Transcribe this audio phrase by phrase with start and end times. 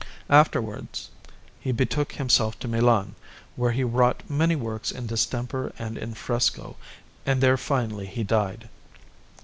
[0.31, 1.11] Afterwards
[1.59, 3.13] he betook himself to Milan,
[3.55, 6.75] where he wrought many works in distemper and in fresco,
[7.23, 8.67] and there finally he died.